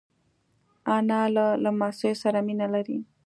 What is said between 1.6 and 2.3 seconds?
لمسیو